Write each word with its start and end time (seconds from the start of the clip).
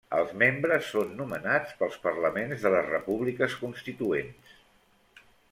Els 0.19 0.29
membres 0.43 0.87
són 0.93 1.11
nomenats 1.19 1.75
pels 1.81 1.99
parlaments 2.07 2.65
de 2.65 2.73
les 2.77 2.89
repúbliques 2.93 3.59
constituents. 3.67 4.59